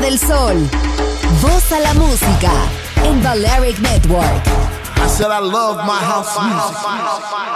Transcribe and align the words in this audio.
Del 0.00 0.18
sol. 0.18 0.56
Voz 1.42 1.72
a 1.72 1.80
la 1.80 1.94
música 1.94 2.50
en 3.04 3.22
Balearic 3.22 3.78
Network. 3.80 4.46
I 4.96 5.08
said 5.08 5.30
I 5.30 5.40
love 5.40 5.76
my 5.86 5.98
house 5.98 6.36
music. 6.38 7.49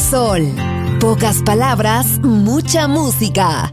Sol. 0.00 0.42
Pocas 1.00 1.42
palabras, 1.42 2.18
mucha 2.20 2.86
música. 2.88 3.72